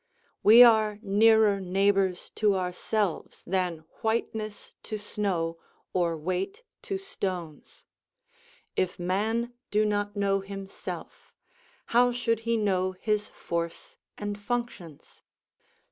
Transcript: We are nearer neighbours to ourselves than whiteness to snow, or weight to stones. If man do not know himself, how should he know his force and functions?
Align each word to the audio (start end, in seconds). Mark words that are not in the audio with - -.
We 0.41 0.63
are 0.63 0.97
nearer 1.03 1.59
neighbours 1.61 2.31
to 2.33 2.55
ourselves 2.55 3.43
than 3.45 3.85
whiteness 4.01 4.73
to 4.81 4.97
snow, 4.97 5.59
or 5.93 6.17
weight 6.17 6.63
to 6.89 6.97
stones. 6.97 7.85
If 8.75 8.97
man 8.97 9.53
do 9.69 9.85
not 9.85 10.15
know 10.15 10.39
himself, 10.39 11.35
how 11.85 12.11
should 12.11 12.39
he 12.49 12.57
know 12.57 12.93
his 12.93 13.27
force 13.27 13.95
and 14.17 14.39
functions? 14.39 15.21